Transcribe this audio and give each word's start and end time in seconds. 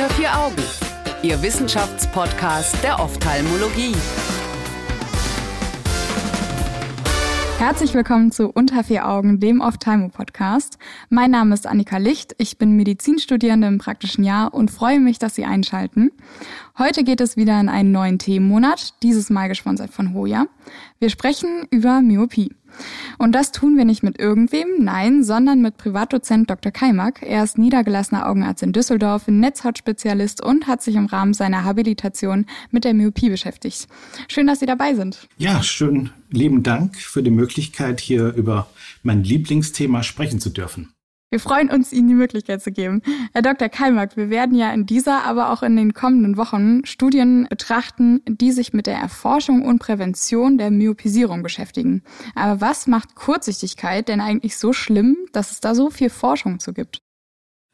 Unter 0.00 0.14
vier 0.14 0.34
Augen, 0.34 0.62
Ihr 1.22 1.42
Wissenschaftspodcast 1.42 2.82
der 2.82 2.98
Ophthalmologie. 3.00 3.94
Herzlich 7.58 7.92
willkommen 7.92 8.32
zu 8.32 8.48
Unter 8.48 8.82
vier 8.82 9.06
Augen, 9.06 9.40
dem 9.40 9.60
Ophthalmo-Podcast. 9.60 10.78
Mein 11.10 11.30
Name 11.32 11.52
ist 11.52 11.66
Annika 11.66 11.98
Licht, 11.98 12.34
ich 12.38 12.56
bin 12.56 12.76
Medizinstudierende 12.76 13.66
im 13.66 13.76
praktischen 13.76 14.24
Jahr 14.24 14.54
und 14.54 14.70
freue 14.70 15.00
mich, 15.00 15.18
dass 15.18 15.34
Sie 15.34 15.44
einschalten. 15.44 16.12
Heute 16.78 17.04
geht 17.04 17.20
es 17.20 17.36
wieder 17.36 17.60
in 17.60 17.68
einen 17.68 17.92
neuen 17.92 18.18
Themenmonat, 18.18 18.94
dieses 19.02 19.28
Mal 19.28 19.48
gesponsert 19.48 19.90
von 19.90 20.14
Hoya. 20.14 20.46
Wir 20.98 21.10
sprechen 21.10 21.66
über 21.70 22.00
Myopie. 22.00 22.54
Und 23.18 23.32
das 23.32 23.52
tun 23.52 23.76
wir 23.76 23.84
nicht 23.84 24.02
mit 24.02 24.18
irgendwem, 24.18 24.68
nein, 24.78 25.24
sondern 25.24 25.60
mit 25.60 25.76
Privatdozent 25.76 26.50
Dr. 26.50 26.72
Kaimak. 26.72 27.22
Er 27.22 27.44
ist 27.44 27.58
niedergelassener 27.58 28.28
Augenarzt 28.28 28.62
in 28.62 28.72
Düsseldorf, 28.72 29.28
Netzhautspezialist 29.28 30.42
und 30.42 30.66
hat 30.66 30.82
sich 30.82 30.96
im 30.96 31.06
Rahmen 31.06 31.34
seiner 31.34 31.64
Habilitation 31.64 32.46
mit 32.70 32.84
der 32.84 32.94
Myopie 32.94 33.30
beschäftigt. 33.30 33.88
Schön, 34.28 34.46
dass 34.46 34.60
Sie 34.60 34.66
dabei 34.66 34.94
sind. 34.94 35.28
Ja, 35.38 35.62
schön. 35.62 36.10
Lieben 36.30 36.62
Dank 36.62 36.96
für 36.96 37.22
die 37.22 37.30
Möglichkeit, 37.30 38.00
hier 38.00 38.32
über 38.34 38.68
mein 39.02 39.24
Lieblingsthema 39.24 40.02
sprechen 40.02 40.40
zu 40.40 40.50
dürfen. 40.50 40.92
Wir 41.32 41.38
freuen 41.38 41.70
uns, 41.70 41.92
Ihnen 41.92 42.08
die 42.08 42.14
Möglichkeit 42.14 42.60
zu 42.60 42.72
geben. 42.72 43.02
Herr 43.32 43.42
Dr. 43.42 43.68
Keimack, 43.68 44.16
wir 44.16 44.30
werden 44.30 44.56
ja 44.56 44.72
in 44.72 44.84
dieser, 44.84 45.24
aber 45.24 45.52
auch 45.52 45.62
in 45.62 45.76
den 45.76 45.94
kommenden 45.94 46.36
Wochen 46.36 46.84
Studien 46.84 47.46
betrachten, 47.48 48.20
die 48.26 48.50
sich 48.50 48.72
mit 48.72 48.88
der 48.88 48.96
Erforschung 48.96 49.64
und 49.64 49.78
Prävention 49.78 50.58
der 50.58 50.72
Myopisierung 50.72 51.44
beschäftigen. 51.44 52.02
Aber 52.34 52.60
was 52.60 52.88
macht 52.88 53.14
Kurzsichtigkeit 53.14 54.08
denn 54.08 54.20
eigentlich 54.20 54.56
so 54.56 54.72
schlimm, 54.72 55.16
dass 55.32 55.52
es 55.52 55.60
da 55.60 55.76
so 55.76 55.90
viel 55.90 56.10
Forschung 56.10 56.58
zu 56.58 56.72
gibt? 56.72 57.00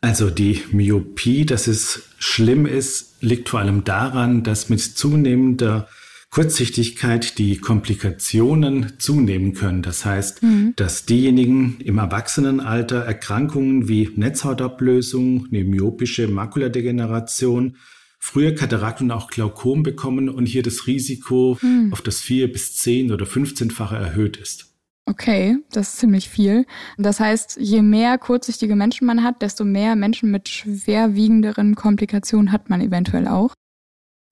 Also 0.03 0.29
die 0.29 0.63
Myopie, 0.73 1.47
dass 1.47 1.67
es 1.67 2.11
schlimm 2.19 2.67
ist, 2.67 3.23
liegt 3.23 3.49
vor 3.49 3.61
allem 3.61 3.85
daran, 3.85 4.43
dass 4.43 4.69
mit 4.69 4.81
zunehmender 4.83 5.89
Kurzsichtigkeit 6.31 7.39
die 7.39 7.59
Komplikationen 7.59 8.95
zunehmen 8.99 9.55
können. 9.55 9.83
Das 9.83 10.05
heißt, 10.05 10.43
mhm. 10.43 10.75
dass 10.77 11.07
diejenigen 11.07 11.79
im 11.81 11.99
Erwachsenenalter 11.99 12.99
Erkrankungen 13.05 13.89
wie 13.89 14.11
Netzhautablösung, 14.15 15.47
eine 15.51 15.65
myopische 15.65 16.29
Makuladegeneration, 16.29 17.77
früher 18.19 18.55
Katarakt 18.55 19.01
und 19.01 19.11
auch 19.11 19.31
Glaukom 19.31 19.83
bekommen 19.83 20.29
und 20.29 20.47
hier 20.47 20.63
das 20.63 20.87
Risiko 20.87 21.59
mhm. 21.63 21.93
auf 21.93 22.03
das 22.03 22.21
vier 22.21 22.53
bis 22.53 22.77
zehn 22.77 23.13
oder 23.13 23.25
15-fache 23.25 23.97
erhöht 23.97 24.37
ist. 24.37 24.75
Okay, 25.09 25.59
das 25.71 25.91
ist 25.91 25.99
ziemlich 25.99 26.29
viel. 26.29 26.67
Das 26.99 27.21
heißt, 27.21 27.59
je 27.61 27.81
mehr 27.81 28.19
kurzsichtige 28.19 28.75
Menschen 28.75 29.07
man 29.07 29.23
hat, 29.23 29.41
desto 29.41 29.65
mehr 29.65 29.95
Menschen 29.95 30.33
mit 30.33 30.49
schwerwiegenderen 30.49 31.77
Komplikationen 31.77 32.51
hat 32.51 32.69
man 32.69 32.81
eventuell 32.81 33.29
auch. 33.29 33.55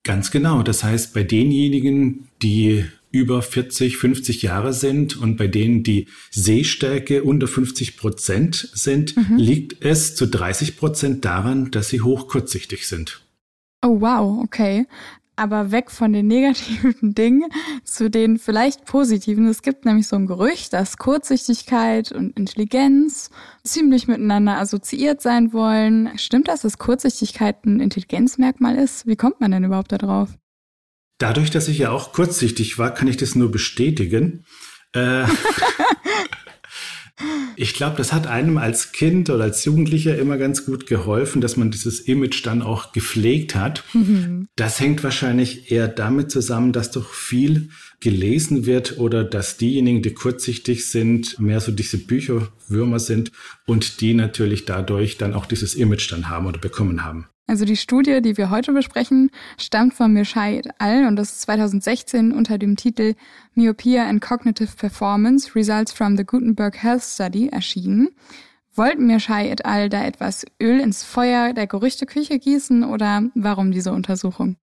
Ganz 0.04 0.30
genau. 0.30 0.62
Das 0.62 0.84
heißt, 0.84 1.14
bei 1.14 1.22
denjenigen, 1.22 2.28
die 2.42 2.84
über 3.10 3.42
40, 3.42 3.96
50 3.96 4.42
Jahre 4.42 4.72
sind 4.72 5.16
und 5.16 5.36
bei 5.36 5.46
denen 5.46 5.82
die 5.82 6.08
Sehstärke 6.30 7.22
unter 7.24 7.46
50 7.46 7.96
Prozent 7.96 8.70
sind, 8.74 9.16
mhm. 9.16 9.36
liegt 9.36 9.84
es 9.84 10.14
zu 10.14 10.26
30 10.26 10.76
Prozent 10.76 11.24
daran, 11.24 11.70
dass 11.70 11.88
sie 11.88 12.00
hochkurzsichtig 12.00 12.86
sind. 12.86 13.22
Oh 13.82 14.00
wow, 14.00 14.42
okay 14.42 14.86
aber 15.36 15.70
weg 15.70 15.90
von 15.90 16.12
den 16.12 16.26
negativen 16.26 17.14
Dingen 17.14 17.50
zu 17.84 18.10
den 18.10 18.38
vielleicht 18.38 18.84
positiven. 18.84 19.48
Es 19.48 19.62
gibt 19.62 19.84
nämlich 19.84 20.06
so 20.06 20.16
ein 20.16 20.26
Gerücht, 20.26 20.72
dass 20.72 20.96
Kurzsichtigkeit 20.96 22.12
und 22.12 22.38
Intelligenz 22.38 23.30
ziemlich 23.64 24.08
miteinander 24.08 24.58
assoziiert 24.58 25.20
sein 25.20 25.52
wollen. 25.52 26.16
Stimmt 26.18 26.48
das, 26.48 26.62
dass 26.62 26.78
Kurzsichtigkeit 26.78 27.64
ein 27.64 27.80
Intelligenzmerkmal 27.80 28.76
ist? 28.76 29.06
Wie 29.06 29.16
kommt 29.16 29.40
man 29.40 29.50
denn 29.50 29.64
überhaupt 29.64 29.92
darauf? 29.92 30.30
Dadurch, 31.18 31.50
dass 31.50 31.68
ich 31.68 31.78
ja 31.78 31.90
auch 31.90 32.12
kurzsichtig 32.12 32.78
war, 32.78 32.92
kann 32.92 33.08
ich 33.08 33.16
das 33.16 33.34
nur 33.34 33.50
bestätigen. 33.50 34.44
Äh, 34.92 35.24
Ich 37.56 37.74
glaube, 37.74 37.96
das 37.96 38.12
hat 38.12 38.26
einem 38.26 38.58
als 38.58 38.92
Kind 38.92 39.30
oder 39.30 39.44
als 39.44 39.64
Jugendlicher 39.64 40.18
immer 40.18 40.36
ganz 40.38 40.66
gut 40.66 40.86
geholfen, 40.86 41.40
dass 41.40 41.56
man 41.56 41.70
dieses 41.70 42.00
Image 42.00 42.44
dann 42.44 42.62
auch 42.62 42.92
gepflegt 42.92 43.54
hat. 43.54 43.84
Mhm. 43.92 44.48
Das 44.56 44.80
hängt 44.80 45.04
wahrscheinlich 45.04 45.70
eher 45.70 45.88
damit 45.88 46.30
zusammen, 46.30 46.72
dass 46.72 46.90
doch 46.90 47.12
viel 47.12 47.70
gelesen 48.00 48.66
wird 48.66 48.98
oder 48.98 49.24
dass 49.24 49.56
diejenigen, 49.56 50.02
die 50.02 50.14
kurzsichtig 50.14 50.86
sind, 50.86 51.38
mehr 51.38 51.60
so 51.60 51.72
diese 51.72 51.98
Bücherwürmer 51.98 52.98
sind 52.98 53.30
und 53.66 54.00
die 54.00 54.14
natürlich 54.14 54.64
dadurch 54.64 55.16
dann 55.16 55.34
auch 55.34 55.46
dieses 55.46 55.74
Image 55.74 56.10
dann 56.10 56.28
haben 56.28 56.46
oder 56.46 56.58
bekommen 56.58 57.04
haben. 57.04 57.28
Also 57.46 57.66
die 57.66 57.76
Studie, 57.76 58.22
die 58.22 58.38
wir 58.38 58.48
heute 58.48 58.72
besprechen, 58.72 59.30
stammt 59.58 59.92
von 59.92 60.12
Mirshay 60.12 60.58
et 60.58 60.80
al. 60.80 61.06
und 61.06 61.18
ist 61.18 61.42
2016 61.42 62.32
unter 62.32 62.56
dem 62.56 62.76
Titel 62.76 63.14
Myopia 63.54 64.08
and 64.08 64.22
Cognitive 64.22 64.76
Performance 64.76 65.54
Results 65.54 65.92
from 65.92 66.16
the 66.16 66.24
Gutenberg 66.24 66.82
Health 66.82 67.02
Study 67.02 67.48
erschienen. 67.50 68.08
Wollten 68.74 69.06
Mirshay 69.06 69.50
et 69.50 69.66
al. 69.66 69.90
da 69.90 70.04
etwas 70.04 70.46
Öl 70.60 70.80
ins 70.80 71.04
Feuer 71.04 71.52
der 71.52 71.66
Gerüchteküche 71.66 72.38
gießen 72.38 72.82
oder 72.82 73.24
warum 73.34 73.72
diese 73.72 73.92
Untersuchung? 73.92 74.56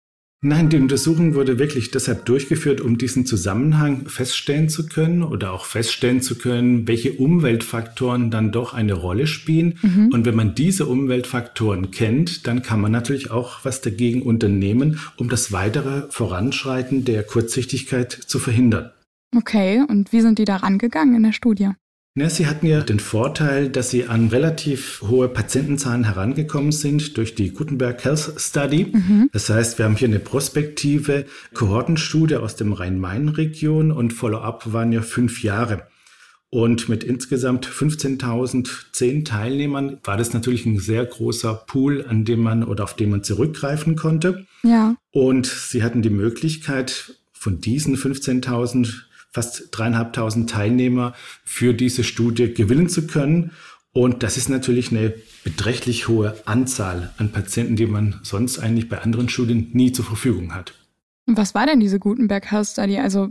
Nein, 0.41 0.69
die 0.69 0.77
Untersuchung 0.77 1.35
wurde 1.35 1.59
wirklich 1.59 1.91
deshalb 1.91 2.25
durchgeführt, 2.25 2.81
um 2.81 2.97
diesen 2.97 3.27
Zusammenhang 3.27 4.07
feststellen 4.07 4.69
zu 4.69 4.87
können 4.87 5.25
oder 5.25 5.53
auch 5.53 5.65
feststellen 5.65 6.23
zu 6.23 6.39
können, 6.39 6.87
welche 6.87 7.15
Umweltfaktoren 7.15 8.31
dann 8.31 8.53
doch 8.53 8.73
eine 8.73 8.95
Rolle 8.95 9.27
spielen. 9.27 9.81
Mhm. 9.83 10.11
Und 10.13 10.27
wenn 10.27 10.37
man 10.37 10.55
diese 10.55 10.87
Umweltfaktoren 10.87 11.91
kennt, 11.91 12.47
dann 12.47 12.63
kann 12.63 12.81
man 12.81 12.93
natürlich 12.93 13.33
auch 13.33 13.65
was 13.65 13.81
dagegen 13.81 14.23
unternehmen, 14.23 15.01
um 15.17 15.29
das 15.29 15.51
weitere 15.51 16.03
Voranschreiten 16.11 17.05
der 17.05 17.25
Kurzsichtigkeit 17.25 18.13
zu 18.13 18.39
verhindern. 18.39 18.93
Okay, 19.37 19.83
und 19.89 20.13
wie 20.13 20.21
sind 20.21 20.39
die 20.39 20.45
da 20.45 20.57
rangegangen 20.57 21.17
in 21.17 21.25
der 21.25 21.33
Studie? 21.33 21.71
Ja, 22.21 22.29
sie 22.29 22.49
hatten 22.49 22.67
ja 22.67 22.81
den 22.81 22.99
Vorteil, 22.99 23.69
dass 23.69 23.91
sie 23.91 24.07
an 24.07 24.29
relativ 24.29 25.03
hohe 25.03 25.29
Patientenzahlen 25.29 26.03
herangekommen 26.03 26.73
sind 26.73 27.17
durch 27.17 27.37
die 27.37 27.53
Gutenberg 27.53 28.05
Health 28.05 28.33
Study. 28.39 28.89
Mhm. 28.93 29.31
Das 29.33 29.49
heißt, 29.49 29.79
wir 29.79 29.85
haben 29.85 29.95
hier 29.95 30.09
eine 30.09 30.19
prospektive 30.19 31.27
Kohortenstudie 31.55 32.37
aus 32.37 32.57
dem 32.57 32.73
Rhein-Main-Region 32.73 33.93
und 33.93 34.13
Follow-up 34.13 34.73
waren 34.73 34.91
ja 34.91 35.03
fünf 35.03 35.45
Jahre. 35.45 35.87
Und 36.51 36.89
mit 36.89 37.05
insgesamt 37.05 37.69
15.010 37.69 39.25
Teilnehmern 39.25 39.99
war 40.03 40.17
das 40.17 40.33
natürlich 40.33 40.67
ein 40.67 40.81
sehr 40.81 41.05
großer 41.05 41.55
Pool, 41.55 42.05
an 42.09 42.25
dem 42.25 42.41
man 42.41 42.65
oder 42.65 42.85
auf 42.85 42.97
den 42.97 43.11
man 43.11 43.23
zurückgreifen 43.23 43.95
konnte. 43.95 44.45
Ja. 44.65 44.97
Und 45.13 45.47
sie 45.47 45.85
hatten 45.85 46.03
die 46.03 46.11
Möglichkeit, 46.11 47.15
von 47.39 47.61
diesen 47.61 47.97
15.000 47.97 49.05
fast 49.31 49.69
dreieinhalbtausend 49.71 50.51
Teilnehmer 50.51 51.15
für 51.45 51.75
diese 51.75 52.05
Studie 52.05 52.53
gewinnen 52.53 52.89
zu 52.89 53.07
können. 53.07 53.53
Und 53.93 54.23
das 54.23 54.37
ist 54.37 54.49
natürlich 54.49 54.91
eine 54.91 55.15
beträchtlich 55.45 56.09
hohe 56.09 56.37
Anzahl 56.45 57.13
an 57.17 57.33
Patienten, 57.33 57.77
die 57.77 57.87
man 57.87 58.21
sonst 58.23 58.59
eigentlich 58.59 58.89
bei 58.89 59.01
anderen 59.01 59.29
Studien 59.29 59.71
nie 59.73 59.93
zur 59.93 60.05
Verfügung 60.05 60.55
hat. 60.55 60.75
Was 61.27 61.55
war 61.55 61.67
denn 61.67 61.81
diese 61.81 61.99
Gutenberg 61.99 62.51
Health 62.51 62.69
Study? 62.69 62.99
Also 62.99 63.31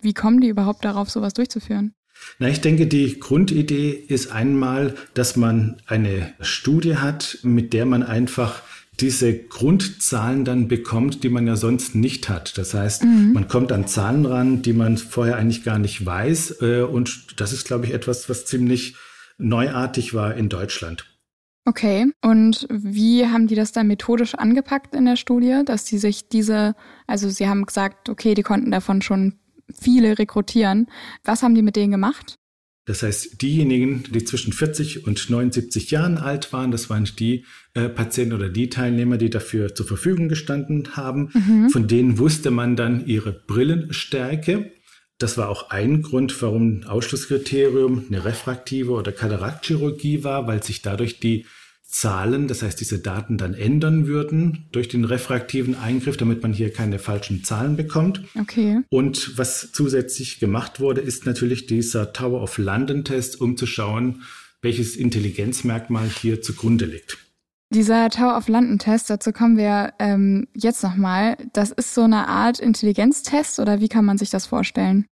wie 0.00 0.14
kommen 0.14 0.40
die 0.40 0.48
überhaupt 0.48 0.84
darauf, 0.84 1.10
sowas 1.10 1.34
durchzuführen? 1.34 1.94
Na, 2.38 2.48
ich 2.48 2.60
denke, 2.60 2.86
die 2.86 3.18
Grundidee 3.18 3.90
ist 3.90 4.30
einmal, 4.30 4.94
dass 5.14 5.36
man 5.36 5.80
eine 5.86 6.32
Studie 6.40 6.96
hat, 6.96 7.38
mit 7.42 7.72
der 7.72 7.86
man 7.86 8.02
einfach 8.02 8.62
diese 9.00 9.36
Grundzahlen 9.36 10.44
dann 10.44 10.68
bekommt, 10.68 11.24
die 11.24 11.28
man 11.28 11.46
ja 11.46 11.56
sonst 11.56 11.94
nicht 11.94 12.28
hat. 12.28 12.56
Das 12.58 12.74
heißt, 12.74 13.04
mhm. 13.04 13.32
man 13.32 13.48
kommt 13.48 13.72
an 13.72 13.86
Zahlen 13.86 14.24
ran, 14.26 14.62
die 14.62 14.72
man 14.72 14.98
vorher 14.98 15.36
eigentlich 15.36 15.64
gar 15.64 15.78
nicht 15.78 16.04
weiß. 16.04 16.62
Äh, 16.62 16.82
und 16.82 17.40
das 17.40 17.52
ist, 17.52 17.66
glaube 17.66 17.86
ich, 17.86 17.92
etwas, 17.92 18.28
was 18.28 18.46
ziemlich 18.46 18.96
neuartig 19.38 20.14
war 20.14 20.34
in 20.34 20.48
Deutschland. 20.48 21.06
Okay, 21.66 22.12
und 22.22 22.66
wie 22.70 23.26
haben 23.26 23.46
die 23.46 23.54
das 23.54 23.72
dann 23.72 23.86
methodisch 23.86 24.34
angepackt 24.34 24.94
in 24.94 25.06
der 25.06 25.16
Studie, 25.16 25.62
dass 25.64 25.86
sie 25.86 25.96
sich 25.96 26.28
diese, 26.28 26.74
also 27.06 27.30
sie 27.30 27.48
haben 27.48 27.64
gesagt, 27.64 28.10
okay, 28.10 28.34
die 28.34 28.42
konnten 28.42 28.70
davon 28.70 29.00
schon 29.00 29.38
viele 29.72 30.18
rekrutieren. 30.18 30.88
Was 31.24 31.42
haben 31.42 31.54
die 31.54 31.62
mit 31.62 31.76
denen 31.76 31.92
gemacht? 31.92 32.36
Das 32.86 33.02
heißt, 33.02 33.40
diejenigen, 33.40 34.04
die 34.10 34.24
zwischen 34.24 34.52
40 34.52 35.06
und 35.06 35.30
79 35.30 35.90
Jahren 35.90 36.18
alt 36.18 36.52
waren, 36.52 36.70
das 36.70 36.90
waren 36.90 37.08
die 37.18 37.46
äh, 37.72 37.88
Patienten 37.88 38.34
oder 38.34 38.50
die 38.50 38.68
Teilnehmer, 38.68 39.16
die 39.16 39.30
dafür 39.30 39.74
zur 39.74 39.86
Verfügung 39.86 40.28
gestanden 40.28 40.96
haben. 40.96 41.30
Mhm. 41.32 41.70
Von 41.70 41.88
denen 41.88 42.18
wusste 42.18 42.50
man 42.50 42.76
dann 42.76 43.06
ihre 43.06 43.32
Brillenstärke. 43.32 44.70
Das 45.18 45.38
war 45.38 45.48
auch 45.48 45.70
ein 45.70 46.02
Grund, 46.02 46.40
warum 46.42 46.80
ein 46.80 46.84
Ausschlusskriterium 46.84 48.04
eine 48.08 48.24
refraktive 48.24 48.92
oder 48.92 49.12
Kataraktchirurgie 49.12 50.22
war, 50.22 50.46
weil 50.46 50.62
sich 50.62 50.82
dadurch 50.82 51.20
die 51.20 51.46
Zahlen, 51.86 52.48
das 52.48 52.62
heißt 52.62 52.80
diese 52.80 52.98
Daten 52.98 53.38
dann 53.38 53.54
ändern 53.54 54.06
würden 54.06 54.66
durch 54.72 54.88
den 54.88 55.04
refraktiven 55.04 55.76
Eingriff, 55.76 56.16
damit 56.16 56.42
man 56.42 56.52
hier 56.52 56.72
keine 56.72 56.98
falschen 56.98 57.44
Zahlen 57.44 57.76
bekommt. 57.76 58.22
Okay. 58.38 58.80
Und 58.88 59.38
was 59.38 59.70
zusätzlich 59.72 60.40
gemacht 60.40 60.80
wurde, 60.80 61.02
ist 61.02 61.26
natürlich 61.26 61.66
dieser 61.66 62.12
Tower 62.12 62.42
of 62.42 62.58
London 62.58 63.04
Test, 63.04 63.40
um 63.40 63.56
zu 63.56 63.66
schauen, 63.66 64.22
welches 64.62 64.96
Intelligenzmerkmal 64.96 66.08
hier 66.08 66.42
zugrunde 66.42 66.86
liegt. 66.86 67.18
Dieser 67.70 68.08
Tower 68.08 68.36
of 68.36 68.48
London 68.48 68.78
Test, 68.78 69.10
dazu 69.10 69.32
kommen 69.32 69.56
wir 69.56 69.92
ähm, 69.98 70.48
jetzt 70.54 70.82
nochmal. 70.82 71.36
Das 71.52 71.70
ist 71.70 71.94
so 71.94 72.02
eine 72.02 72.28
Art 72.28 72.60
Intelligenztest 72.60 73.58
oder 73.60 73.80
wie 73.80 73.88
kann 73.88 74.04
man 74.04 74.18
sich 74.18 74.30
das 74.30 74.46
vorstellen? 74.46 75.06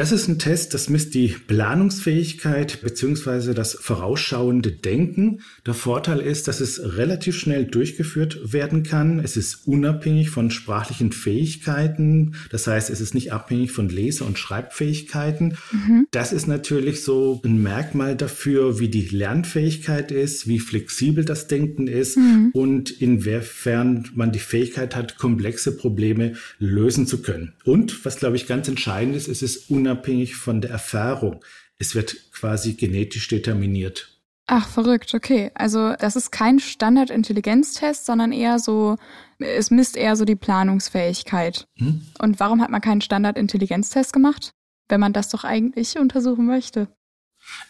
Das 0.00 0.12
ist 0.12 0.28
ein 0.28 0.38
Test, 0.38 0.72
das 0.72 0.88
misst 0.88 1.12
die 1.12 1.28
Planungsfähigkeit 1.28 2.80
beziehungsweise 2.80 3.52
das 3.52 3.74
vorausschauende 3.74 4.72
Denken. 4.72 5.42
Der 5.66 5.74
Vorteil 5.74 6.20
ist, 6.20 6.48
dass 6.48 6.60
es 6.60 6.96
relativ 6.96 7.38
schnell 7.38 7.66
durchgeführt 7.66 8.54
werden 8.54 8.82
kann. 8.82 9.20
Es 9.20 9.36
ist 9.36 9.66
unabhängig 9.66 10.30
von 10.30 10.50
sprachlichen 10.50 11.12
Fähigkeiten. 11.12 12.34
Das 12.50 12.66
heißt, 12.66 12.88
es 12.88 13.02
ist 13.02 13.12
nicht 13.12 13.34
abhängig 13.34 13.72
von 13.72 13.90
Lese- 13.90 14.24
und 14.24 14.38
Schreibfähigkeiten. 14.38 15.58
Mhm. 15.70 16.06
Das 16.12 16.32
ist 16.32 16.46
natürlich 16.46 17.02
so 17.02 17.42
ein 17.44 17.62
Merkmal 17.62 18.16
dafür, 18.16 18.80
wie 18.80 18.88
die 18.88 19.06
Lernfähigkeit 19.06 20.12
ist, 20.12 20.48
wie 20.48 20.60
flexibel 20.60 21.26
das 21.26 21.46
Denken 21.46 21.88
ist 21.88 22.16
mhm. 22.16 22.52
und 22.54 22.90
inwiefern 23.02 24.08
man 24.14 24.32
die 24.32 24.38
Fähigkeit 24.38 24.96
hat, 24.96 25.18
komplexe 25.18 25.76
Probleme 25.76 26.36
lösen 26.58 27.06
zu 27.06 27.20
können. 27.20 27.52
Und 27.64 28.02
was, 28.06 28.16
glaube 28.16 28.36
ich, 28.36 28.46
ganz 28.46 28.66
entscheidend 28.66 29.14
ist, 29.14 29.28
es 29.28 29.42
ist 29.42 29.68
unabhängig 29.68 29.89
von 30.36 30.60
der 30.60 30.70
Erfahrung. 30.70 31.44
Es 31.78 31.94
wird 31.94 32.16
quasi 32.32 32.74
genetisch 32.74 33.28
determiniert. 33.28 34.20
Ach, 34.46 34.68
verrückt, 34.68 35.14
okay. 35.14 35.52
Also 35.54 35.94
das 35.94 36.16
ist 36.16 36.32
kein 36.32 36.58
Standard-Intelligenztest, 36.58 38.04
sondern 38.04 38.32
eher 38.32 38.58
so, 38.58 38.96
es 39.38 39.70
misst 39.70 39.96
eher 39.96 40.16
so 40.16 40.24
die 40.24 40.34
Planungsfähigkeit. 40.34 41.68
Hm? 41.76 42.02
Und 42.18 42.40
warum 42.40 42.60
hat 42.60 42.70
man 42.70 42.80
keinen 42.80 43.00
Standard-Intelligenztest 43.00 44.12
gemacht, 44.12 44.50
wenn 44.88 44.98
man 44.98 45.12
das 45.12 45.28
doch 45.28 45.44
eigentlich 45.44 45.98
untersuchen 45.98 46.46
möchte? 46.46 46.88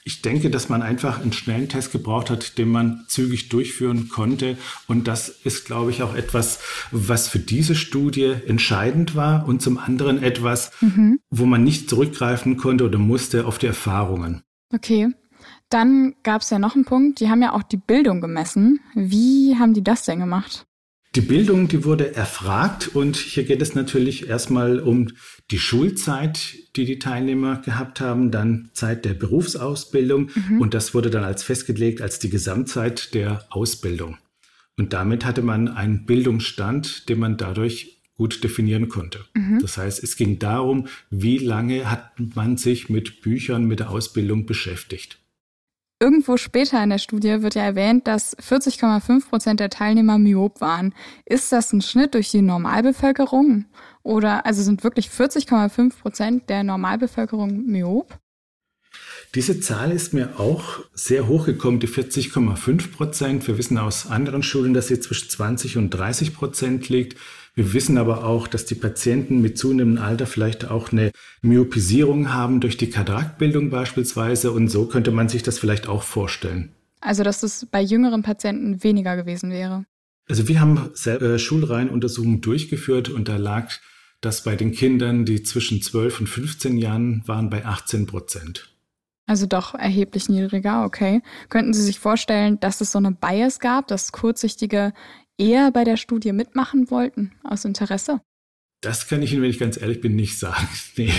Ich 0.04 0.22
denke, 0.22 0.50
dass 0.50 0.68
man 0.68 0.82
einfach 0.82 1.20
einen 1.20 1.32
schnellen 1.32 1.68
Test 1.68 1.92
gebraucht 1.92 2.30
hat, 2.30 2.58
den 2.58 2.68
man 2.68 3.04
zügig 3.08 3.48
durchführen 3.48 4.08
konnte. 4.08 4.56
Und 4.86 5.08
das 5.08 5.28
ist, 5.28 5.66
glaube 5.66 5.90
ich, 5.90 6.02
auch 6.02 6.14
etwas, 6.14 6.60
was 6.90 7.28
für 7.28 7.38
diese 7.38 7.74
Studie 7.74 8.34
entscheidend 8.46 9.14
war 9.14 9.46
und 9.46 9.62
zum 9.62 9.78
anderen 9.78 10.22
etwas, 10.22 10.72
mhm. 10.80 11.20
wo 11.30 11.46
man 11.46 11.64
nicht 11.64 11.88
zurückgreifen 11.88 12.56
konnte 12.56 12.84
oder 12.84 12.98
musste 12.98 13.46
auf 13.46 13.58
die 13.58 13.66
Erfahrungen. 13.66 14.42
Okay. 14.72 15.08
Dann 15.68 16.14
gab 16.24 16.42
es 16.42 16.50
ja 16.50 16.58
noch 16.58 16.74
einen 16.74 16.84
Punkt, 16.84 17.20
die 17.20 17.30
haben 17.30 17.42
ja 17.42 17.52
auch 17.52 17.62
die 17.62 17.76
Bildung 17.76 18.20
gemessen. 18.20 18.80
Wie 18.94 19.56
haben 19.58 19.72
die 19.72 19.84
das 19.84 20.04
denn 20.04 20.18
gemacht? 20.18 20.66
Die 21.16 21.22
Bildung, 21.22 21.66
die 21.66 21.84
wurde 21.84 22.14
erfragt 22.14 22.94
und 22.94 23.16
hier 23.16 23.42
geht 23.42 23.60
es 23.60 23.74
natürlich 23.74 24.28
erstmal 24.28 24.78
um 24.78 25.08
die 25.50 25.58
Schulzeit, 25.58 26.54
die 26.76 26.84
die 26.84 27.00
Teilnehmer 27.00 27.60
gehabt 27.62 28.00
haben, 28.00 28.30
dann 28.30 28.70
Zeit 28.74 29.04
der 29.04 29.14
Berufsausbildung 29.14 30.30
mhm. 30.32 30.60
und 30.60 30.72
das 30.72 30.94
wurde 30.94 31.10
dann 31.10 31.24
als 31.24 31.42
festgelegt 31.42 32.00
als 32.00 32.20
die 32.20 32.30
Gesamtzeit 32.30 33.12
der 33.12 33.44
Ausbildung. 33.50 34.18
Und 34.76 34.92
damit 34.92 35.24
hatte 35.24 35.42
man 35.42 35.66
einen 35.66 36.06
Bildungsstand, 36.06 37.08
den 37.08 37.18
man 37.18 37.36
dadurch 37.36 38.00
gut 38.16 38.44
definieren 38.44 38.88
konnte. 38.88 39.24
Mhm. 39.34 39.58
Das 39.60 39.78
heißt, 39.78 40.04
es 40.04 40.16
ging 40.16 40.38
darum, 40.38 40.86
wie 41.10 41.38
lange 41.38 41.90
hat 41.90 42.12
man 42.36 42.56
sich 42.56 42.88
mit 42.88 43.20
Büchern, 43.20 43.64
mit 43.64 43.80
der 43.80 43.90
Ausbildung 43.90 44.46
beschäftigt. 44.46 45.19
Irgendwo 46.02 46.38
später 46.38 46.82
in 46.82 46.88
der 46.88 46.98
Studie 46.98 47.42
wird 47.42 47.54
ja 47.56 47.62
erwähnt, 47.62 48.06
dass 48.06 48.34
40,5 48.38 49.28
Prozent 49.28 49.60
der 49.60 49.68
Teilnehmer 49.68 50.16
myop 50.16 50.62
waren. 50.62 50.94
Ist 51.26 51.52
das 51.52 51.74
ein 51.74 51.82
Schnitt 51.82 52.14
durch 52.14 52.30
die 52.30 52.40
Normalbevölkerung? 52.40 53.66
Oder 54.02 54.46
also 54.46 54.62
sind 54.62 54.82
wirklich 54.82 55.08
40,5 55.08 56.00
Prozent 56.00 56.48
der 56.48 56.64
Normalbevölkerung 56.64 57.66
myop? 57.66 58.18
Diese 59.34 59.60
Zahl 59.60 59.92
ist 59.92 60.14
mir 60.14 60.40
auch 60.40 60.80
sehr 60.94 61.28
hoch 61.28 61.44
gekommen, 61.44 61.80
die 61.80 61.86
40,5 61.86 62.92
Prozent. 62.92 63.46
Wir 63.46 63.58
wissen 63.58 63.76
aus 63.76 64.10
anderen 64.10 64.42
Studien, 64.42 64.72
dass 64.72 64.88
sie 64.88 65.00
zwischen 65.00 65.28
20 65.28 65.76
und 65.76 65.90
30 65.90 66.34
Prozent 66.34 66.88
liegt. 66.88 67.18
Wir 67.54 67.72
wissen 67.72 67.98
aber 67.98 68.24
auch, 68.24 68.46
dass 68.46 68.64
die 68.64 68.74
Patienten 68.74 69.40
mit 69.40 69.58
zunehmendem 69.58 70.02
Alter 70.02 70.26
vielleicht 70.26 70.70
auch 70.70 70.92
eine 70.92 71.10
Myopisierung 71.42 72.32
haben 72.32 72.60
durch 72.60 72.76
die 72.76 72.90
Kataraktbildung 72.90 73.70
beispielsweise 73.70 74.52
und 74.52 74.68
so 74.68 74.86
könnte 74.86 75.10
man 75.10 75.28
sich 75.28 75.42
das 75.42 75.58
vielleicht 75.58 75.88
auch 75.88 76.02
vorstellen. 76.02 76.72
Also 77.00 77.22
dass 77.22 77.42
es 77.42 77.66
bei 77.66 77.80
jüngeren 77.82 78.22
Patienten 78.22 78.82
weniger 78.84 79.16
gewesen 79.16 79.50
wäre. 79.50 79.84
Also 80.28 80.46
wir 80.46 80.60
haben 80.60 80.90
äh, 81.06 81.38
Schulreihenuntersuchungen 81.38 82.40
durchgeführt 82.40 83.08
und 83.08 83.28
da 83.28 83.36
lag 83.36 83.70
das 84.20 84.44
bei 84.44 84.54
den 84.54 84.72
Kindern, 84.72 85.24
die 85.24 85.42
zwischen 85.42 85.82
12 85.82 86.20
und 86.20 86.26
15 86.28 86.78
Jahren 86.78 87.22
waren, 87.26 87.50
bei 87.50 87.64
18 87.64 88.06
Prozent. 88.06 88.70
Also 89.26 89.46
doch 89.46 89.74
erheblich 89.74 90.28
niedriger, 90.28 90.84
okay. 90.84 91.22
Könnten 91.48 91.72
Sie 91.72 91.82
sich 91.82 91.98
vorstellen, 91.98 92.60
dass 92.60 92.80
es 92.80 92.92
so 92.92 92.98
eine 92.98 93.12
Bias 93.12 93.60
gab, 93.60 93.86
dass 93.86 94.12
Kurzsichtige 94.12 94.92
eher 95.40 95.72
bei 95.72 95.84
der 95.84 95.96
Studie 95.96 96.32
mitmachen 96.32 96.90
wollten, 96.90 97.32
aus 97.42 97.64
Interesse? 97.64 98.20
Das 98.82 99.08
kann 99.08 99.22
ich 99.22 99.32
Ihnen, 99.32 99.42
wenn 99.42 99.50
ich 99.50 99.58
ganz 99.58 99.80
ehrlich 99.80 100.00
bin, 100.00 100.14
nicht 100.14 100.38
sagen. 100.38 100.68
Nee. 100.96 101.12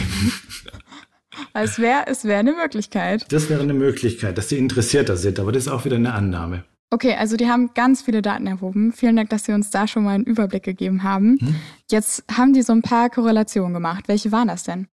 Es 1.53 1.79
wäre 1.79 2.03
es 2.07 2.25
wär 2.25 2.39
eine 2.39 2.51
Möglichkeit. 2.51 3.25
Das 3.31 3.49
wäre 3.49 3.61
eine 3.61 3.73
Möglichkeit, 3.73 4.37
dass 4.37 4.49
sie 4.49 4.57
interessierter 4.57 5.15
sind, 5.15 5.39
aber 5.39 5.51
das 5.51 5.63
ist 5.63 5.71
auch 5.71 5.85
wieder 5.85 5.95
eine 5.95 6.13
Annahme. 6.13 6.65
Okay, 6.93 7.15
also 7.15 7.37
die 7.37 7.47
haben 7.47 7.73
ganz 7.73 8.01
viele 8.01 8.21
Daten 8.21 8.47
erhoben. 8.47 8.91
Vielen 8.91 9.15
Dank, 9.15 9.29
dass 9.29 9.45
Sie 9.45 9.53
uns 9.53 9.69
da 9.69 9.87
schon 9.87 10.03
mal 10.03 10.11
einen 10.15 10.25
Überblick 10.25 10.63
gegeben 10.63 11.03
haben. 11.03 11.37
Hm? 11.39 11.55
Jetzt 11.89 12.25
haben 12.29 12.51
die 12.51 12.63
so 12.63 12.73
ein 12.73 12.81
paar 12.81 13.09
Korrelationen 13.09 13.73
gemacht. 13.73 14.09
Welche 14.09 14.33
waren 14.33 14.49
das 14.49 14.63
denn? 14.63 14.87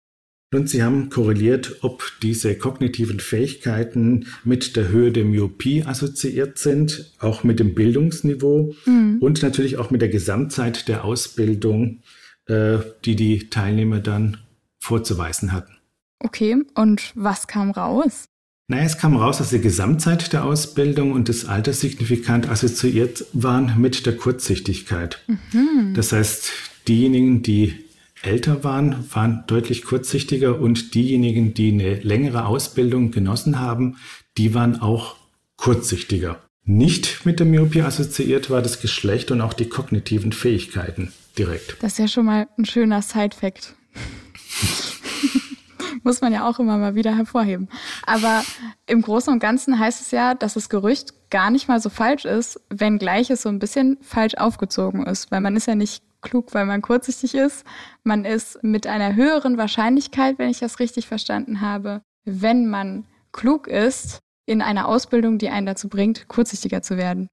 Und 0.51 0.67
sie 0.67 0.81
haben 0.81 1.09
korreliert, 1.09 1.77
ob 1.81 2.03
diese 2.23 2.55
kognitiven 2.55 3.19
Fähigkeiten 3.19 4.25
mit 4.43 4.75
der 4.75 4.87
Höhe 4.87 5.11
der 5.11 5.23
Myopie 5.23 5.83
assoziiert 5.83 6.57
sind, 6.57 7.13
auch 7.19 7.43
mit 7.43 7.59
dem 7.59 7.75
Bildungsniveau 7.75 8.73
mhm. 8.85 9.17
und 9.19 9.43
natürlich 9.43 9.77
auch 9.77 9.91
mit 9.91 10.01
der 10.01 10.09
Gesamtzeit 10.09 10.87
der 10.87 11.05
Ausbildung, 11.05 11.99
äh, 12.47 12.79
die 13.05 13.15
die 13.15 13.49
Teilnehmer 13.49 13.99
dann 13.99 14.37
vorzuweisen 14.79 15.51
hatten. 15.51 15.73
Okay, 16.17 16.57
und 16.73 17.11
was 17.15 17.45
kam 17.47 17.69
raus? 17.69 18.25
Naja, 18.67 18.83
es 18.83 18.97
kam 18.97 19.15
raus, 19.15 19.37
dass 19.37 19.49
die 19.49 19.61
Gesamtzeit 19.61 20.33
der 20.33 20.45
Ausbildung 20.45 21.11
und 21.11 21.29
das 21.29 21.45
Alter 21.45 21.73
signifikant 21.73 22.49
assoziiert 22.49 23.25
waren 23.33 23.79
mit 23.79 24.05
der 24.05 24.15
Kurzsichtigkeit. 24.15 25.23
Mhm. 25.27 25.93
Das 25.95 26.11
heißt, 26.11 26.51
diejenigen, 26.87 27.41
die 27.41 27.85
älter 28.21 28.63
waren, 28.63 29.05
waren 29.13 29.43
deutlich 29.47 29.83
kurzsichtiger 29.83 30.59
und 30.59 30.93
diejenigen, 30.93 31.53
die 31.53 31.71
eine 31.71 31.95
längere 31.95 32.45
Ausbildung 32.45 33.11
genossen 33.11 33.59
haben, 33.59 33.97
die 34.37 34.53
waren 34.53 34.81
auch 34.81 35.15
kurzsichtiger. 35.57 36.41
Nicht 36.63 37.25
mit 37.25 37.39
der 37.39 37.47
Myopie 37.47 37.81
assoziiert 37.81 38.49
war 38.49 38.61
das 38.61 38.81
Geschlecht 38.81 39.31
und 39.31 39.41
auch 39.41 39.53
die 39.53 39.69
kognitiven 39.69 40.31
Fähigkeiten 40.31 41.13
direkt. 41.37 41.77
Das 41.81 41.93
ist 41.93 41.99
ja 41.99 42.07
schon 42.07 42.25
mal 42.25 42.47
ein 42.57 42.65
schöner 42.65 43.01
Side-Fact. 43.01 43.75
Muss 46.03 46.21
man 46.21 46.31
ja 46.31 46.47
auch 46.47 46.59
immer 46.59 46.77
mal 46.77 46.95
wieder 46.95 47.15
hervorheben. 47.15 47.67
Aber 48.05 48.43
im 48.85 49.01
Großen 49.01 49.33
und 49.33 49.39
Ganzen 49.39 49.79
heißt 49.79 50.01
es 50.01 50.11
ja, 50.11 50.33
dass 50.33 50.53
das 50.53 50.69
Gerücht 50.69 51.13
gar 51.29 51.51
nicht 51.51 51.67
mal 51.67 51.81
so 51.81 51.89
falsch 51.89 52.25
ist, 52.25 52.59
wenngleich 52.69 53.29
es 53.29 53.41
so 53.41 53.49
ein 53.49 53.59
bisschen 53.59 53.97
falsch 54.01 54.35
aufgezogen 54.35 55.05
ist. 55.05 55.31
Weil 55.31 55.41
man 55.41 55.55
ist 55.55 55.67
ja 55.67 55.75
nicht 55.75 56.03
klug, 56.21 56.53
weil 56.53 56.65
man 56.65 56.81
kurzsichtig 56.81 57.35
ist. 57.35 57.65
Man 58.03 58.25
ist 58.25 58.63
mit 58.63 58.87
einer 58.87 59.15
höheren 59.15 59.57
Wahrscheinlichkeit, 59.57 60.37
wenn 60.39 60.49
ich 60.49 60.59
das 60.59 60.79
richtig 60.79 61.07
verstanden 61.07 61.61
habe, 61.61 62.01
wenn 62.25 62.67
man 62.67 63.05
klug 63.31 63.67
ist, 63.67 64.19
in 64.45 64.61
einer 64.61 64.87
Ausbildung, 64.87 65.37
die 65.37 65.49
einen 65.49 65.67
dazu 65.67 65.89
bringt, 65.89 66.27
kurzsichtiger 66.27 66.81
zu 66.81 66.97
werden. 66.97 67.27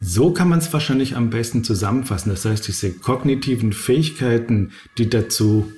So 0.00 0.32
kann 0.32 0.48
man 0.48 0.58
es 0.58 0.72
wahrscheinlich 0.72 1.16
am 1.16 1.30
besten 1.30 1.62
zusammenfassen. 1.62 2.30
Das 2.30 2.44
heißt, 2.44 2.66
diese 2.66 2.92
kognitiven 2.92 3.72
Fähigkeiten, 3.72 4.72
die 4.98 5.08
dazu 5.08 5.70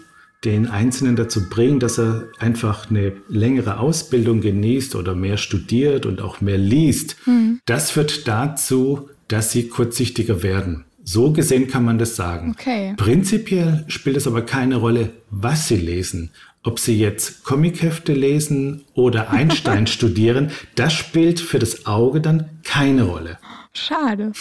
den 0.44 0.68
Einzelnen 0.68 1.16
dazu 1.16 1.48
bringen, 1.48 1.80
dass 1.80 1.98
er 1.98 2.28
einfach 2.38 2.90
eine 2.90 3.12
längere 3.28 3.78
Ausbildung 3.78 4.40
genießt 4.40 4.94
oder 4.94 5.14
mehr 5.14 5.36
studiert 5.36 6.06
und 6.06 6.20
auch 6.20 6.40
mehr 6.40 6.58
liest, 6.58 7.16
mhm. 7.26 7.60
das 7.66 7.90
führt 7.90 8.28
dazu, 8.28 9.08
dass 9.28 9.50
sie 9.50 9.68
kurzsichtiger 9.68 10.42
werden. 10.42 10.84
So 11.08 11.30
gesehen 11.30 11.68
kann 11.68 11.84
man 11.84 11.98
das 11.98 12.16
sagen. 12.16 12.50
Okay. 12.58 12.94
Prinzipiell 12.96 13.84
spielt 13.86 14.16
es 14.16 14.26
aber 14.26 14.42
keine 14.42 14.76
Rolle, 14.76 15.12
was 15.30 15.68
Sie 15.68 15.76
lesen. 15.76 16.32
Ob 16.64 16.80
Sie 16.80 16.98
jetzt 16.98 17.44
Comichefte 17.44 18.12
lesen 18.12 18.84
oder 18.94 19.30
Einstein 19.30 19.86
studieren, 19.86 20.50
das 20.74 20.92
spielt 20.92 21.38
für 21.38 21.60
das 21.60 21.86
Auge 21.86 22.20
dann 22.20 22.50
keine 22.64 23.04
Rolle. 23.04 23.38
Schade. 23.72 24.32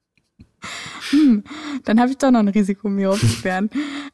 hm, 1.10 1.44
dann 1.84 2.00
habe 2.00 2.10
ich 2.10 2.16
doch 2.16 2.30
noch 2.30 2.40
ein 2.40 2.48
Risiko, 2.48 2.88
myop 2.88 3.18
zu 3.18 3.44
werden. 3.44 3.68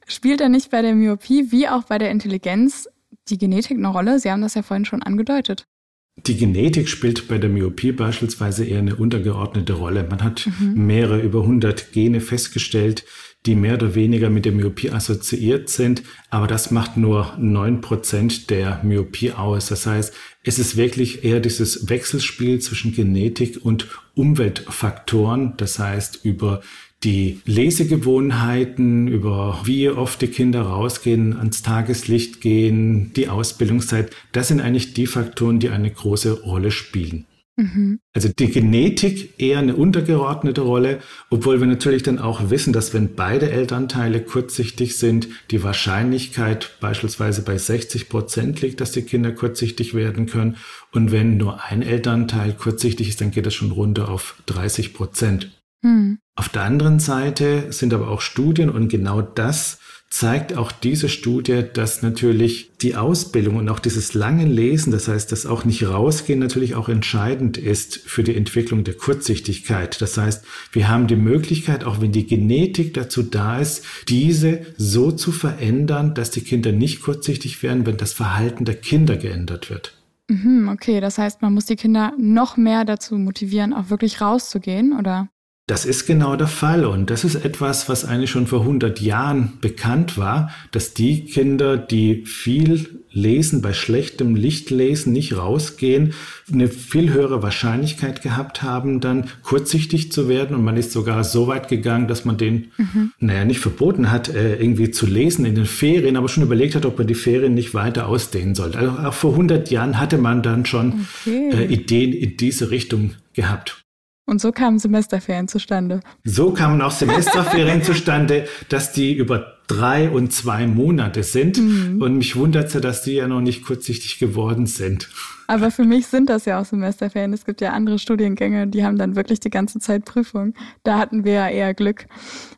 Spielt 0.09 0.40
da 0.40 0.49
nicht 0.49 0.73
bei 0.73 0.83
der 0.83 0.97
Myopie 0.97 1.52
wie 1.52 1.69
auch 1.69 1.85
bei 1.85 1.99
der 1.99 2.11
Intelligenz 2.11 2.88
die 3.28 3.38
Genetik 3.38 3.78
eine 3.78 3.88
Rolle? 3.88 4.19
Sie 4.19 4.33
haben 4.33 4.42
das 4.42 4.54
ja 4.54 4.62
vorhin 4.62 4.85
schon 4.85 5.04
angedeutet. 5.04 5.69
Die 6.16 6.37
Genetik 6.37 6.88
spielt 6.88 7.26
bei 7.26 7.38
der 7.38 7.49
Myopie 7.49 7.92
beispielsweise 7.92 8.64
eher 8.64 8.81
eine 8.81 8.97
untergeordnete 8.97 9.73
Rolle. 9.73 10.07
Man 10.09 10.23
hat 10.23 10.47
mhm. 10.61 10.87
mehrere 10.87 11.21
über 11.21 11.40
100 11.40 11.92
Gene 11.92 12.21
festgestellt, 12.21 13.04
die 13.47 13.57
mehr 13.57 13.75
oder 13.75 13.95
weniger 13.95 14.31
mit 14.31 14.45
der 14.45 14.52
Myopie 14.52 14.90
assoziiert 14.90 15.69
sind, 15.69 16.02
aber 16.31 16.47
das 16.47 16.71
macht 16.71 16.97
nur 16.97 17.35
neun 17.38 17.81
Prozent 17.81 18.50
der 18.50 18.81
Myopie 18.85 19.33
aus. 19.33 19.66
Das 19.66 19.87
heißt, 19.87 20.14
es 20.45 20.59
ist 20.59 20.76
wirklich 20.76 21.25
eher 21.25 21.40
dieses 21.40 21.88
Wechselspiel 21.88 22.61
zwischen 22.61 22.95
Genetik 22.95 23.64
und 23.64 23.88
Umweltfaktoren, 24.14 25.54
das 25.57 25.78
heißt 25.78 26.25
über 26.25 26.61
die 27.04 27.40
Lesegewohnheiten, 27.47 29.09
über 29.09 29.61
wie 29.64 29.88
oft 29.88 30.23
die 30.23 30.28
Kinder 30.28 30.62
rausgehen, 30.62 31.37
ans 31.37 31.62
Tageslicht 31.62 32.40
gehen, 32.40 33.12
die 33.14 33.28
Ausbildungszeit, 33.28 34.11
das 34.32 34.49
sind 34.49 34.61
eigentlich 34.61 34.94
die 34.94 35.06
Faktoren, 35.06 35.59
die 35.59 35.71
eine 35.71 35.90
große 35.90 36.42
Rolle 36.42 36.71
spielen. 36.71 37.26
Mhm. 37.56 38.00
Also 38.14 38.28
die 38.28 38.49
Genetik 38.49 39.38
eher 39.38 39.59
eine 39.59 39.76
untergeordnete 39.76 40.62
Rolle, 40.62 41.00
obwohl 41.28 41.61
wir 41.61 41.66
natürlich 41.66 42.02
dann 42.02 42.18
auch 42.18 42.50
wissen, 42.50 42.73
dass 42.73 42.94
wenn 42.94 43.14
beide 43.14 43.50
Elternteile 43.50 44.23
kurzsichtig 44.23 44.97
sind, 44.97 45.28
die 45.50 45.62
Wahrscheinlichkeit 45.62 46.76
beispielsweise 46.80 47.42
bei 47.42 47.59
60 47.59 48.09
Prozent 48.09 48.62
liegt, 48.62 48.80
dass 48.80 48.92
die 48.92 49.02
Kinder 49.02 49.32
kurzsichtig 49.32 49.92
werden 49.92 50.26
können. 50.26 50.56
Und 50.92 51.12
wenn 51.12 51.37
nur 51.37 51.62
ein 51.62 51.82
Elternteil 51.82 52.54
kurzsichtig 52.54 53.09
ist, 53.09 53.21
dann 53.21 53.32
geht 53.32 53.44
das 53.44 53.54
schon 53.54 53.73
runter 53.73 54.09
auf 54.09 54.42
30 54.47 54.94
Prozent. 54.94 55.50
Mhm. 55.82 56.18
Auf 56.35 56.49
der 56.49 56.62
anderen 56.62 56.99
Seite 56.99 57.73
sind 57.73 57.93
aber 57.93 58.09
auch 58.09 58.23
Studien 58.23 58.71
und 58.71 58.89
genau 58.89 59.21
das 59.21 59.79
zeigt 60.12 60.55
auch 60.55 60.73
diese 60.73 61.09
Studie, 61.09 61.65
dass 61.73 62.03
natürlich 62.03 62.71
die 62.83 62.97
Ausbildung 62.97 63.57
und 63.57 63.69
auch 63.71 63.79
dieses 63.79 64.12
lange 64.12 64.45
Lesen, 64.45 64.93
das 64.93 65.09
heißt, 65.09 65.33
das 65.33 65.47
auch 65.47 65.65
nicht 65.65 65.87
rausgehen, 65.87 66.39
natürlich 66.39 66.75
auch 66.75 66.91
entscheidend 66.91 67.57
ist 67.57 67.97
für 67.97 68.23
die 68.23 68.37
Entwicklung 68.37 68.85
der 68.85 68.95
Kurzsichtigkeit. 68.95 70.03
Das 70.03 70.19
heißt, 70.19 70.45
wir 70.73 70.89
haben 70.89 71.07
die 71.07 71.17
Möglichkeit, 71.17 71.85
auch 71.85 72.03
wenn 72.03 72.12
die 72.12 72.27
Genetik 72.27 72.93
dazu 72.93 73.23
da 73.23 73.59
ist, 73.59 73.85
diese 74.09 74.67
so 74.77 75.12
zu 75.12 75.33
verändern, 75.33 76.15
dass 76.15 76.31
die 76.31 76.43
Kinder 76.43 76.73
nicht 76.73 77.01
kurzsichtig 77.01 77.62
werden, 77.62 77.87
wenn 77.87 77.97
das 77.97 78.12
Verhalten 78.12 78.67
der 78.67 78.77
Kinder 78.77 79.17
geändert 79.17 79.71
wird. 79.71 79.95
Mhm, 80.29 80.69
okay, 80.69 81.01
das 81.01 81.17
heißt, 81.17 81.41
man 81.41 81.55
muss 81.55 81.65
die 81.65 81.77
Kinder 81.77 82.12
noch 82.19 82.59
mehr 82.59 82.85
dazu 82.85 83.17
motivieren, 83.17 83.73
auch 83.73 83.89
wirklich 83.89 84.21
rauszugehen, 84.21 84.99
oder? 84.99 85.29
Das 85.73 85.87
ist 85.87 86.05
genau 86.05 86.37
der 86.37 86.49
Fall 86.49 86.85
und 86.85 87.09
das 87.09 87.25
ist 87.25 87.35
etwas, 87.35 87.88
was 87.88 88.05
eigentlich 88.05 88.29
schon 88.29 88.47
vor 88.47 88.61
100 88.61 89.00
Jahren 89.00 89.55
bekannt 89.62 90.19
war, 90.19 90.50
dass 90.71 90.93
die 90.93 91.25
Kinder, 91.25 91.79
die 91.79 92.26
viel 92.26 93.00
lesen, 93.11 93.62
bei 93.62 93.73
schlechtem 93.73 94.37
Lichtlesen 94.37 95.14
nicht 95.14 95.35
rausgehen, 95.35 96.12
eine 96.52 96.69
viel 96.69 97.11
höhere 97.14 97.43
Wahrscheinlichkeit 97.43 98.21
gehabt 98.21 98.62
haben, 98.62 99.00
dann 99.00 99.31
kurzsichtig 99.43 100.12
zu 100.12 100.29
werden 100.29 100.55
und 100.55 100.62
man 100.62 100.76
ist 100.76 100.93
sogar 100.93 101.25
so 101.25 101.47
weit 101.47 101.69
gegangen, 101.69 102.07
dass 102.07 102.26
man 102.26 102.37
den, 102.37 102.71
mhm. 102.76 103.12
naja, 103.19 103.47
nicht 103.47 103.61
verboten 103.61 104.11
hat, 104.11 104.29
äh, 104.29 104.57
irgendwie 104.57 104.91
zu 104.91 105.07
lesen 105.07 105.47
in 105.47 105.55
den 105.55 105.64
Ferien, 105.64 106.19
aber 106.19 106.29
schon 106.29 106.43
überlegt 106.43 106.75
hat, 106.75 106.85
ob 106.85 106.99
man 106.99 107.07
die 107.07 107.14
Ferien 107.14 107.55
nicht 107.55 107.73
weiter 107.73 108.09
ausdehnen 108.09 108.55
sollte. 108.55 108.79
Also 108.79 108.91
auch 108.91 109.14
vor 109.14 109.31
100 109.31 109.71
Jahren 109.71 109.99
hatte 109.99 110.19
man 110.19 110.43
dann 110.43 110.67
schon 110.67 111.07
okay. 111.23 111.49
äh, 111.50 111.64
Ideen 111.73 112.12
in 112.12 112.37
diese 112.37 112.71
Richtung 112.71 113.12
gehabt. 113.33 113.82
Und 114.25 114.41
so 114.41 114.52
kamen 114.52 114.79
Semesterferien 114.79 115.49
zustande. 115.49 116.00
So 116.23 116.52
kamen 116.52 116.81
auch 116.81 116.93
Semesterferien 116.93 117.83
zustande, 117.85 118.47
dass 118.69 118.93
die 118.93 119.14
über 119.14 119.59
drei 119.67 120.11
und 120.11 120.33
zwei 120.33 120.67
Monate 120.67 121.23
sind. 121.23 121.59
Mhm. 121.59 122.00
Und 122.00 122.17
mich 122.17 122.37
wundert 122.37 122.73
ja, 122.73 122.81
dass 122.81 123.02
die 123.02 123.14
ja 123.14 123.26
noch 123.26 123.41
nicht 123.41 123.64
kurzsichtig 123.64 124.19
geworden 124.19 124.67
sind. 124.67 125.09
Aber 125.49 125.71
für 125.71 125.85
mich 125.85 126.07
sind 126.07 126.31
das 126.31 126.45
ja 126.45 126.61
auch 126.61 126.64
Semesterferien. 126.64 127.33
Es 127.33 127.45
gibt 127.45 127.61
ja 127.61 127.73
andere 127.73 127.99
Studiengänge, 127.99 128.69
die 128.69 128.85
haben 128.85 128.97
dann 128.97 129.17
wirklich 129.17 129.41
die 129.41 129.50
ganze 129.50 129.81
Zeit 129.81 130.05
Prüfung. 130.05 130.55
Da 130.85 130.99
hatten 130.99 131.25
wir 131.25 131.33
ja 131.33 131.49
eher 131.49 131.75
Glück. 131.75 132.07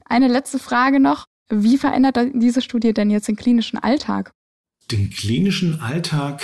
Eine 0.05 0.29
letzte 0.29 0.59
Frage 0.59 1.01
noch. 1.01 1.25
Wie 1.49 1.79
verändert 1.79 2.19
diese 2.35 2.63
Studie 2.63 2.93
denn 2.93 3.11
jetzt 3.11 3.29
den 3.29 3.37
klinischen 3.37 3.79
Alltag? 3.79 4.33
Den 4.91 5.11
klinischen 5.11 5.81
Alltag 5.81 6.43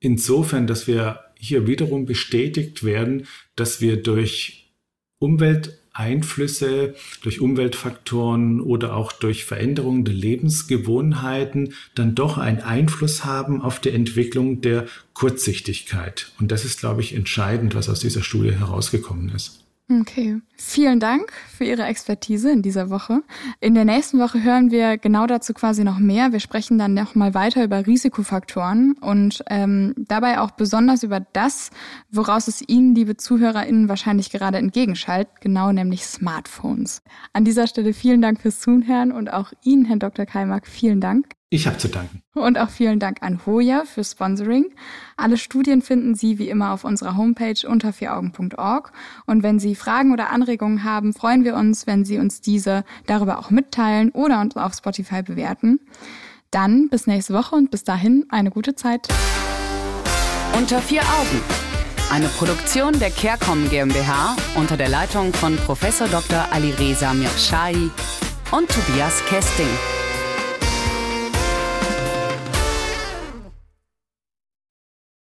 insofern, 0.00 0.66
dass 0.66 0.86
wir 0.86 1.23
hier 1.44 1.66
wiederum 1.66 2.06
bestätigt 2.06 2.84
werden, 2.84 3.26
dass 3.56 3.80
wir 3.80 4.02
durch 4.02 4.72
Umwelteinflüsse, 5.18 6.94
durch 7.22 7.40
Umweltfaktoren 7.40 8.60
oder 8.60 8.96
auch 8.96 9.12
durch 9.12 9.44
Veränderungen 9.44 10.04
der 10.04 10.14
Lebensgewohnheiten 10.14 11.74
dann 11.94 12.14
doch 12.14 12.36
einen 12.38 12.60
Einfluss 12.60 13.24
haben 13.24 13.62
auf 13.62 13.80
die 13.80 13.90
Entwicklung 13.90 14.60
der 14.60 14.86
Kurzsichtigkeit. 15.14 16.32
Und 16.38 16.50
das 16.50 16.64
ist, 16.64 16.80
glaube 16.80 17.00
ich, 17.00 17.14
entscheidend, 17.14 17.74
was 17.74 17.88
aus 17.88 18.00
dieser 18.00 18.22
Studie 18.22 18.52
herausgekommen 18.52 19.30
ist. 19.34 19.63
Okay, 19.90 20.40
vielen 20.56 20.98
Dank 20.98 21.30
für 21.50 21.64
Ihre 21.64 21.82
Expertise 21.82 22.50
in 22.50 22.62
dieser 22.62 22.88
Woche. 22.88 23.22
In 23.60 23.74
der 23.74 23.84
nächsten 23.84 24.18
Woche 24.18 24.42
hören 24.42 24.70
wir 24.70 24.96
genau 24.96 25.26
dazu 25.26 25.52
quasi 25.52 25.84
noch 25.84 25.98
mehr. 25.98 26.32
Wir 26.32 26.40
sprechen 26.40 26.78
dann 26.78 26.94
noch 26.94 27.14
mal 27.14 27.34
weiter 27.34 27.62
über 27.62 27.86
Risikofaktoren 27.86 28.94
und 29.02 29.44
ähm, 29.50 29.94
dabei 29.98 30.40
auch 30.40 30.52
besonders 30.52 31.02
über 31.02 31.20
das, 31.20 31.68
woraus 32.10 32.48
es 32.48 32.66
Ihnen, 32.66 32.94
liebe 32.94 33.18
ZuhörerInnen, 33.18 33.90
wahrscheinlich 33.90 34.30
gerade 34.30 34.56
entgegenschallt, 34.56 35.28
genau 35.42 35.70
nämlich 35.70 36.06
Smartphones. 36.06 37.02
An 37.34 37.44
dieser 37.44 37.66
Stelle 37.66 37.92
vielen 37.92 38.22
Dank 38.22 38.40
fürs 38.40 38.60
Zuhören 38.60 39.12
und 39.12 39.30
auch 39.30 39.52
Ihnen, 39.64 39.84
Herr 39.84 39.96
Dr. 39.96 40.24
Kaimak, 40.24 40.66
vielen 40.66 41.02
Dank. 41.02 41.26
Ich 41.54 41.68
habe 41.68 41.78
zu 41.78 41.86
danken. 41.86 42.20
Und 42.34 42.58
auch 42.58 42.68
vielen 42.68 42.98
Dank 42.98 43.18
an 43.20 43.38
Hoya 43.46 43.84
für 43.84 44.02
Sponsoring. 44.02 44.74
Alle 45.16 45.36
Studien 45.36 45.82
finden 45.82 46.16
Sie 46.16 46.40
wie 46.40 46.48
immer 46.48 46.72
auf 46.72 46.82
unserer 46.82 47.16
Homepage 47.16 47.68
unter 47.68 47.92
vieraugen.org. 47.92 48.90
Und 49.26 49.44
wenn 49.44 49.60
Sie 49.60 49.76
Fragen 49.76 50.12
oder 50.12 50.30
Anregungen 50.30 50.82
haben, 50.82 51.12
freuen 51.12 51.44
wir 51.44 51.54
uns, 51.54 51.86
wenn 51.86 52.04
Sie 52.04 52.18
uns 52.18 52.40
diese 52.40 52.82
darüber 53.06 53.38
auch 53.38 53.50
mitteilen 53.50 54.10
oder 54.10 54.40
uns 54.40 54.56
auf 54.56 54.74
Spotify 54.74 55.22
bewerten. 55.22 55.78
Dann 56.50 56.88
bis 56.88 57.06
nächste 57.06 57.34
Woche 57.34 57.54
und 57.54 57.70
bis 57.70 57.84
dahin 57.84 58.26
eine 58.30 58.50
gute 58.50 58.74
Zeit. 58.74 59.06
Unter 60.58 60.80
vier 60.80 61.02
Augen. 61.02 61.40
Eine 62.10 62.26
Produktion 62.26 62.98
der 62.98 63.10
CareCom 63.10 63.70
GmbH 63.70 64.34
unter 64.56 64.76
der 64.76 64.88
Leitung 64.88 65.32
von 65.32 65.54
Prof. 65.58 65.78
Dr. 66.10 66.46
Alireza 66.50 67.14
Mirshahi 67.14 67.90
und 68.50 68.68
Tobias 68.68 69.24
Kesting. 69.26 69.68